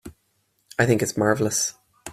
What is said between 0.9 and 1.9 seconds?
it's marvelous.